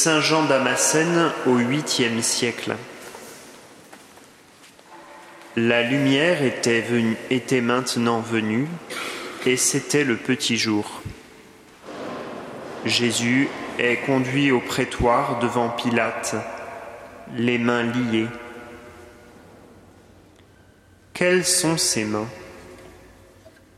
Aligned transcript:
Saint 0.00 0.20
Jean 0.20 0.44
Damascène 0.44 1.32
au 1.44 1.58
8e 1.58 2.22
siècle. 2.22 2.76
La 5.56 5.82
lumière 5.82 6.44
était, 6.44 6.84
était 7.30 7.60
maintenant 7.60 8.20
venue 8.20 8.68
et 9.44 9.56
c'était 9.56 10.04
le 10.04 10.16
petit 10.16 10.56
jour. 10.56 11.02
Jésus 12.84 13.48
est 13.80 13.96
conduit 14.06 14.52
au 14.52 14.60
prétoire 14.60 15.40
devant 15.40 15.68
Pilate, 15.68 16.36
les 17.34 17.58
mains 17.58 17.82
liées. 17.82 18.28
Quelles 21.12 21.44
sont 21.44 21.76
ses 21.76 22.04
mains? 22.04 22.28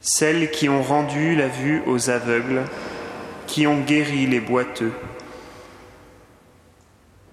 Celles 0.00 0.50
qui 0.50 0.70
ont 0.70 0.82
rendu 0.82 1.36
la 1.36 1.48
vue 1.48 1.82
aux 1.84 2.08
aveugles, 2.08 2.62
qui 3.46 3.66
ont 3.66 3.80
guéri 3.80 4.26
les 4.26 4.40
boiteux 4.40 4.94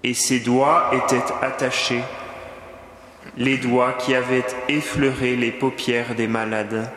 et 0.04 0.12
ses 0.12 0.38
doigts 0.38 0.90
étaient 0.92 1.32
attachés, 1.40 2.04
les 3.38 3.56
doigts 3.56 3.94
qui 3.94 4.14
avaient 4.14 4.44
effleuré 4.68 5.34
les 5.34 5.50
paupières 5.50 6.14
des 6.14 6.28
malades. 6.28 6.90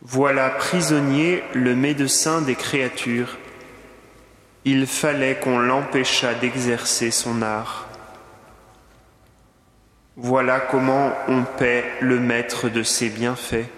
Voilà 0.00 0.48
prisonnier 0.48 1.44
le 1.52 1.76
médecin 1.76 2.40
des 2.40 2.54
créatures. 2.54 3.36
Il 4.64 4.86
fallait 4.86 5.36
qu'on 5.36 5.58
l'empêchât 5.58 6.34
d'exercer 6.34 7.10
son 7.10 7.42
art. 7.42 7.86
Voilà 10.16 10.58
comment 10.58 11.12
on 11.28 11.42
paie 11.42 11.84
le 12.00 12.18
maître 12.18 12.70
de 12.70 12.82
ses 12.82 13.10
bienfaits. 13.10 13.68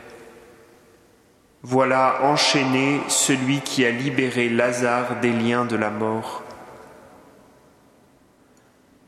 Voilà 1.62 2.20
enchaîné 2.22 3.00
celui 3.08 3.60
qui 3.60 3.84
a 3.84 3.90
libéré 3.90 4.48
Lazare 4.48 5.16
des 5.20 5.32
liens 5.32 5.64
de 5.64 5.76
la 5.76 5.90
mort 5.90 6.44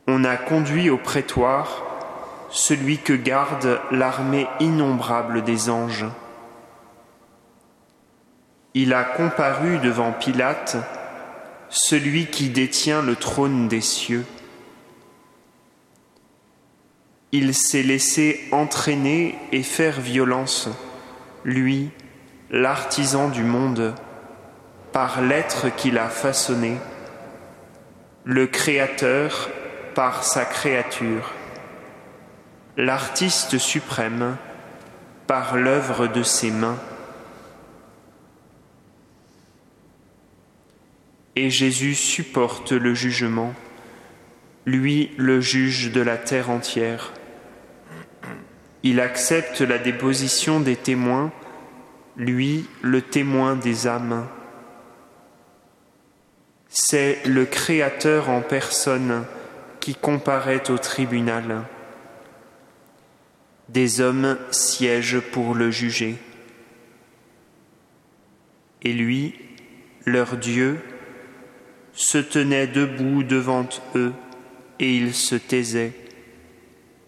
on 0.06 0.24
a 0.24 0.36
conduit 0.36 0.90
au 0.90 0.98
prétoire 0.98 1.84
celui 2.50 2.98
que 2.98 3.12
garde 3.12 3.80
l'armée 3.90 4.46
innombrable 4.60 5.42
des 5.42 5.70
anges. 5.70 6.06
Il 8.74 8.92
a 8.92 9.04
comparu 9.04 9.78
devant 9.78 10.12
Pilate 10.12 10.76
celui 11.68 12.26
qui 12.26 12.50
détient 12.50 13.00
le 13.02 13.16
trône 13.16 13.68
des 13.68 13.80
cieux. 13.80 14.26
Il 17.32 17.54
s'est 17.54 17.82
laissé 17.82 18.46
entraîner 18.52 19.38
et 19.52 19.62
faire 19.62 20.00
violence, 20.00 20.68
lui, 21.44 21.90
l'artisan 22.50 23.28
du 23.30 23.42
monde, 23.42 23.94
par 24.92 25.22
l'être 25.22 25.74
qu'il 25.74 25.96
a 25.96 26.08
façonné, 26.08 26.76
le 28.24 28.46
Créateur 28.46 29.48
par 29.94 30.24
sa 30.24 30.44
créature, 30.44 31.30
l'artiste 32.76 33.58
suprême 33.58 34.36
par 35.26 35.56
l'œuvre 35.56 36.06
de 36.06 36.22
ses 36.22 36.50
mains. 36.50 36.78
Et 41.36 41.50
Jésus 41.50 41.94
supporte 41.94 42.72
le 42.72 42.94
jugement, 42.94 43.54
lui 44.66 45.10
le 45.16 45.40
juge 45.40 45.92
de 45.92 46.00
la 46.00 46.16
terre 46.16 46.50
entière. 46.50 47.12
Il 48.82 49.00
accepte 49.00 49.60
la 49.60 49.78
déposition 49.78 50.60
des 50.60 50.76
témoins, 50.76 51.32
lui 52.16 52.66
le 52.82 53.00
témoin 53.00 53.56
des 53.56 53.86
âmes. 53.86 54.26
C'est 56.68 57.18
le 57.26 57.44
Créateur 57.44 58.28
en 58.28 58.40
personne 58.40 59.24
qui 59.82 59.96
comparaît 59.96 60.70
au 60.70 60.78
tribunal. 60.78 61.64
Des 63.68 64.00
hommes 64.00 64.38
siègent 64.52 65.18
pour 65.18 65.56
le 65.56 65.72
juger. 65.72 66.18
Et 68.82 68.92
lui, 68.92 69.34
leur 70.06 70.36
Dieu, 70.36 70.80
se 71.94 72.18
tenait 72.18 72.68
debout 72.68 73.24
devant 73.24 73.68
eux 73.96 74.12
et 74.78 74.96
il 74.96 75.14
se 75.14 75.34
taisait, 75.34 75.92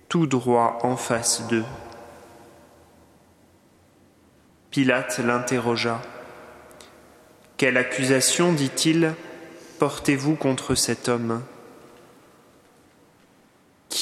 tout 0.09 0.27
droit 0.27 0.81
en 0.83 0.97
face 0.97 1.47
d'eux. 1.47 1.65
Pilate 4.73 5.21
l'interrogea. 5.21 6.03
Quelle 7.57 7.77
accusation, 7.77 8.53
dit-il, 8.53 9.15
portez-vous 9.79 10.35
contre 10.35 10.75
cet 10.75 11.09
homme? 11.09 11.41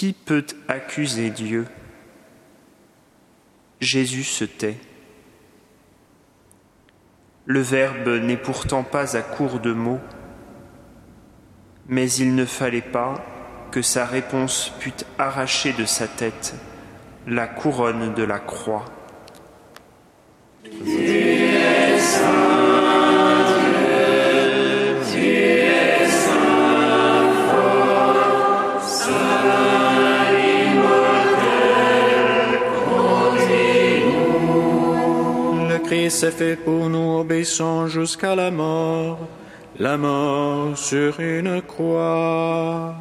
Qui 0.03 0.15
peut 0.15 0.45
accuser 0.67 1.31
Dieu? 1.31 1.65
Jésus 3.79 4.25
se 4.25 4.45
tait. 4.45 4.79
Le 7.47 7.61
Verbe 7.61 8.09
n'est 8.09 8.37
pourtant 8.37 8.83
pas 8.83 9.17
à 9.17 9.23
court 9.23 9.61
de 9.61 9.73
mots, 9.73 10.01
mais 11.87 12.11
il 12.15 12.35
ne 12.35 12.45
fallait 12.45 12.81
pas 12.81 13.15
que 13.71 13.81
sa 13.81 14.05
réponse 14.05 14.73
pût 14.81 15.05
arracher 15.19 15.73
de 15.73 15.85
sa 15.85 16.09
tête 16.09 16.57
la 17.29 17.47
couronne 17.47 18.13
de 18.13 18.25
la 18.25 18.41
croix. 18.41 18.87
S'est 36.23 36.31
fait 36.31 36.55
pour 36.55 36.89
nous 36.89 37.19
obéissant 37.19 37.89
jusqu'à 37.89 38.37
la 38.37 38.53
mort, 38.53 39.19
la 39.81 39.97
mort 39.97 40.79
sur 40.79 41.19
une 41.19 41.61
croix. 41.63 42.95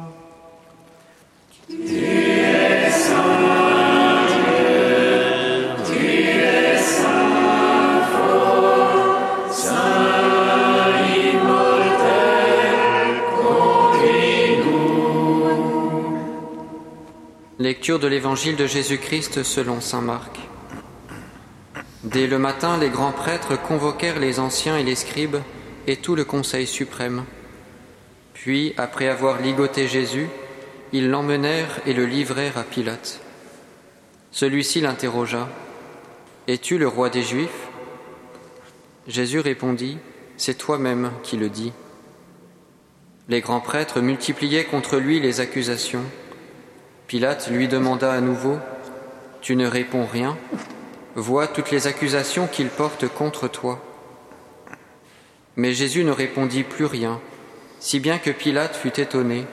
Lecture 17.60 18.00
de 18.00 18.08
l'Évangile 18.08 18.56
de 18.56 18.66
Jésus-Christ 18.66 19.44
selon 19.44 19.80
Saint 19.80 20.00
Marc. 20.00 20.41
Dès 22.12 22.26
le 22.26 22.38
matin, 22.38 22.76
les 22.76 22.90
grands 22.90 23.12
prêtres 23.12 23.56
convoquèrent 23.56 24.18
les 24.18 24.38
anciens 24.38 24.76
et 24.76 24.84
les 24.84 24.96
scribes 24.96 25.38
et 25.86 25.96
tout 25.96 26.14
le 26.14 26.24
conseil 26.24 26.66
suprême. 26.66 27.24
Puis, 28.34 28.74
après 28.76 29.08
avoir 29.08 29.40
ligoté 29.40 29.88
Jésus, 29.88 30.28
ils 30.92 31.08
l'emmenèrent 31.08 31.80
et 31.86 31.94
le 31.94 32.04
livrèrent 32.04 32.58
à 32.58 32.64
Pilate. 32.64 33.20
Celui-ci 34.30 34.82
l'interrogea. 34.82 35.48
Es-tu 36.48 36.76
le 36.76 36.86
roi 36.86 37.08
des 37.08 37.22
Juifs? 37.22 37.68
Jésus 39.06 39.40
répondit, 39.40 39.96
C'est 40.36 40.58
toi-même 40.58 41.12
qui 41.22 41.38
le 41.38 41.48
dis. 41.48 41.72
Les 43.30 43.40
grands 43.40 43.60
prêtres 43.60 44.00
multipliaient 44.00 44.64
contre 44.64 44.98
lui 44.98 45.18
les 45.18 45.40
accusations. 45.40 46.04
Pilate 47.06 47.48
lui 47.50 47.68
demanda 47.68 48.12
à 48.12 48.20
nouveau, 48.20 48.58
Tu 49.40 49.56
ne 49.56 49.66
réponds 49.66 50.04
rien? 50.04 50.36
Vois 51.14 51.46
toutes 51.46 51.70
les 51.70 51.86
accusations 51.86 52.46
qu'il 52.46 52.68
porte 52.68 53.06
contre 53.06 53.46
toi. 53.46 53.82
Mais 55.56 55.74
Jésus 55.74 56.04
ne 56.04 56.10
répondit 56.10 56.64
plus 56.64 56.86
rien, 56.86 57.20
si 57.80 58.00
bien 58.00 58.18
que 58.18 58.30
Pilate 58.30 58.74
fut 58.74 58.98
étonné. 58.98 59.44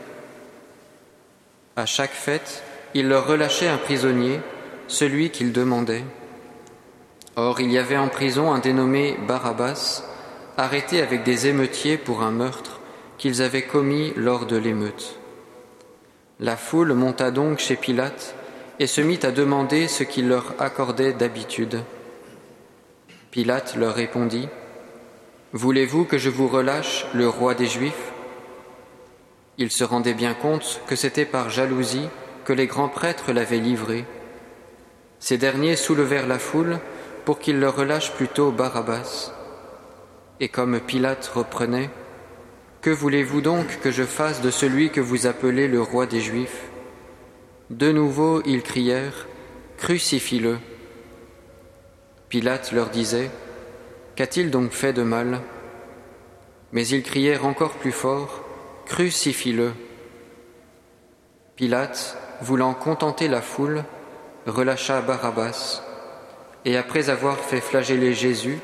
À 1.76 1.86
chaque 1.86 2.14
fête, 2.14 2.64
il 2.94 3.10
leur 3.10 3.28
relâchait 3.28 3.68
un 3.68 3.78
prisonnier, 3.78 4.40
celui 4.88 5.32
qu'il 5.32 5.52
demandait. 5.52 6.06
Or, 7.36 7.60
il 7.60 7.72
y 7.72 7.78
avait 7.78 7.98
en 7.98 8.08
prison 8.08 8.52
un 8.54 8.60
dénommé 8.60 9.18
Barabbas, 9.28 10.04
arrêté 10.58 11.02
avec 11.02 11.24
des 11.24 11.48
émeutiers 11.48 11.98
pour 11.98 12.22
un 12.22 12.32
meurtre 12.32 12.80
qu'ils 13.18 13.42
avaient 13.42 13.64
commis 13.64 14.14
lors 14.16 14.46
de 14.46 14.56
l'émeute. 14.56 15.20
La 16.40 16.56
foule 16.56 16.94
monta 16.94 17.32
donc 17.32 17.60
chez 17.60 17.76
Pilate 17.76 18.34
et 18.80 18.88
se 18.88 19.02
mit 19.02 19.20
à 19.24 19.32
demander 19.32 19.88
ce 19.88 20.04
qu'il 20.04 20.30
leur 20.30 20.56
accordait 20.60 21.14
d'habitude. 21.14 21.84
Pilate 23.32 23.76
leur 23.76 23.94
répondit, 23.94 24.48
Voulez-vous 25.52 26.06
que 26.06 26.18
je 26.18 26.30
vous 26.30 26.48
relâche 26.48 27.06
le 27.14 27.28
roi 27.28 27.56
des 27.56 27.66
Juifs? 27.66 28.12
Ils 29.58 29.72
se 29.72 29.84
rendaient 29.84 30.14
bien 30.14 30.34
compte 30.34 30.82
que 30.88 30.96
c'était 30.96 31.26
par 31.26 31.50
jalousie 31.50 32.08
que 32.46 32.54
les 32.54 32.68
grands 32.68 32.88
prêtres 32.88 33.34
l'avaient 33.34 33.60
livré. 33.60 34.06
Ces 35.20 35.38
derniers 35.38 35.76
soulevèrent 35.76 36.28
la 36.28 36.40
foule 36.40 36.80
pour 37.26 37.40
qu'il 37.40 37.60
leur 37.60 37.76
relâche 37.76 38.14
plutôt 38.14 38.52
Barabbas. 38.52 39.34
Et 40.40 40.48
comme 40.48 40.80
Pilate 40.80 41.28
reprenait, 41.28 41.90
Que 42.82 42.90
voulez-vous 42.90 43.42
donc 43.42 43.80
que 43.82 43.92
je 43.92 44.04
fasse 44.04 44.42
de 44.42 44.52
celui 44.52 44.90
que 44.90 45.02
vous 45.02 45.28
appelez 45.28 45.68
le 45.68 45.82
roi 45.82 46.06
des 46.06 46.22
Juifs? 46.22 46.69
De 47.70 47.92
nouveau, 47.92 48.42
ils 48.46 48.64
crièrent, 48.64 49.28
Crucifie-le. 49.78 50.58
Pilate 52.28 52.72
leur 52.72 52.90
disait, 52.90 53.30
Qu'a-t-il 54.16 54.50
donc 54.50 54.72
fait 54.72 54.92
de 54.92 55.04
mal? 55.04 55.42
Mais 56.72 56.88
ils 56.88 57.04
crièrent 57.04 57.46
encore 57.46 57.74
plus 57.74 57.92
fort, 57.92 58.44
Crucifie-le. 58.88 59.74
Pilate, 61.56 62.18
voulant 62.42 62.74
contenter 62.74 63.28
la 63.28 63.42
foule, 63.42 63.84
relâcha 64.48 65.02
Barabbas, 65.02 65.84
et 66.66 66.76
après 66.76 67.12
avoir 67.12 67.38
fait 67.38 67.62
flageller 67.62 68.14
Jésus, 68.14 68.60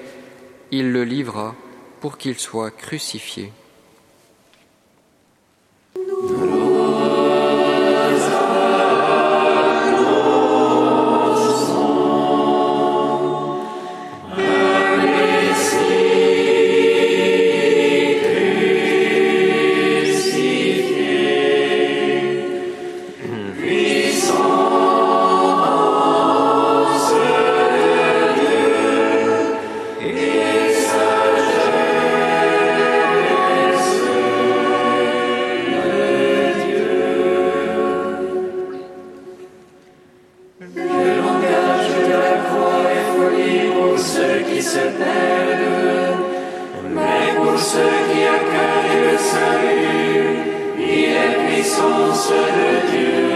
il 0.71 0.91
le 0.91 1.03
livra 1.03 1.55
pour 2.01 2.17
qu'il 2.17 2.39
soit 2.39 2.71
crucifié. 2.71 3.53
Ce 47.67 47.77
qui 47.77 48.23
accueille 48.23 49.11
le 49.11 49.17
salut, 49.17 50.37
il 50.77 51.15
est 51.15 51.47
puissance 51.47 52.29
de 52.29 52.91
Dieu. 52.91 53.34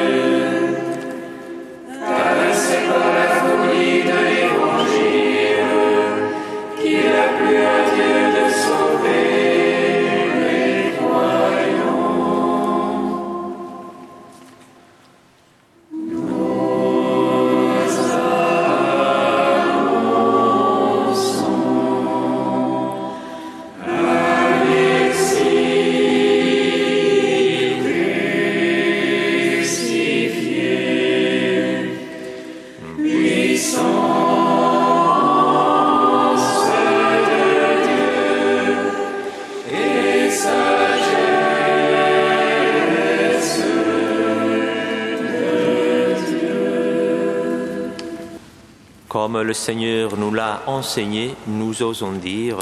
Comme 49.21 49.41
le 49.41 49.53
Seigneur 49.53 50.15
nous 50.15 50.33
l'a 50.33 50.61
enseigné, 50.65 51.35
nous 51.45 51.83
osons 51.83 52.13
dire, 52.13 52.57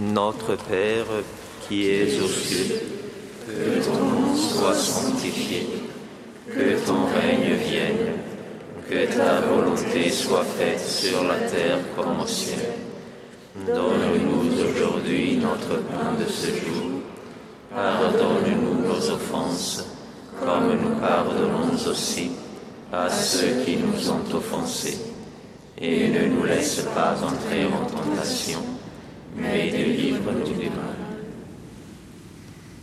Notre 0.00 0.54
Père 0.54 1.06
qui 1.66 1.88
es 1.88 2.20
aux 2.20 2.28
cieux, 2.28 2.80
que 3.44 3.84
ton 3.84 4.04
nom 4.04 4.36
soit 4.36 4.76
sanctifié, 4.76 5.66
que 6.48 6.86
ton 6.86 7.06
règne 7.06 7.56
vienne, 7.56 8.12
que 8.88 9.16
ta 9.18 9.40
volonté 9.40 10.10
soit 10.10 10.44
faite 10.44 10.78
sur 10.78 11.24
la 11.24 11.40
terre 11.40 11.80
comme 11.96 12.20
au 12.20 12.26
ciel. 12.28 12.74
Donne-nous 13.66 14.62
aujourd'hui 14.62 15.38
notre 15.38 15.82
pain 15.88 16.12
de 16.20 16.30
ce 16.30 16.52
jour. 16.52 17.02
Pardonne-nous 17.74 18.86
nos 18.86 19.10
offenses, 19.10 19.86
comme 20.38 20.68
nous 20.80 21.00
pardonnons 21.00 21.74
aussi 21.90 22.30
à 22.92 23.10
ceux 23.10 23.64
qui 23.64 23.76
nous 23.76 24.08
ont 24.08 24.36
offensés. 24.36 25.15
Et 25.78 26.08
ne 26.08 26.26
nous 26.26 26.44
laisse 26.44 26.80
pas 26.94 27.16
entrer 27.22 27.66
en 27.66 27.84
tentation, 27.84 28.62
mais 29.36 29.70
délivre-nous 29.70 30.54
du 30.58 30.70
mal. 30.70 30.96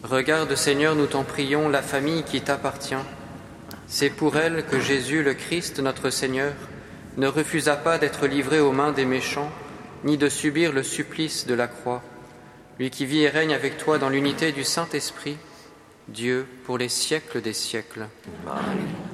Regarde 0.03 0.53
Seigneur, 0.55 0.95
nous 0.95 1.07
t'en 1.07 1.23
prions, 1.23 1.69
la 1.69 1.81
famille 1.81 2.23
qui 2.23 2.41
t'appartient. 2.41 2.95
C'est 3.87 4.09
pour 4.09 4.37
elle 4.37 4.65
que 4.65 4.79
Jésus, 4.79 5.23
le 5.23 5.33
Christ, 5.33 5.79
notre 5.79 6.09
Seigneur, 6.09 6.53
ne 7.17 7.27
refusa 7.27 7.75
pas 7.75 7.97
d'être 7.97 8.27
livré 8.27 8.59
aux 8.59 8.71
mains 8.71 8.91
des 8.91 9.05
méchants, 9.05 9.51
ni 10.03 10.17
de 10.17 10.29
subir 10.29 10.71
le 10.71 10.83
supplice 10.83 11.47
de 11.47 11.53
la 11.53 11.67
croix. 11.67 12.03
Lui 12.79 12.89
qui 12.89 13.05
vit 13.05 13.21
et 13.21 13.29
règne 13.29 13.53
avec 13.53 13.77
toi 13.77 13.97
dans 13.97 14.09
l'unité 14.09 14.51
du 14.51 14.63
Saint-Esprit, 14.63 15.37
Dieu 16.07 16.45
pour 16.65 16.77
les 16.77 16.89
siècles 16.89 17.41
des 17.41 17.53
siècles. 17.53 18.07
Amen. 18.47 19.12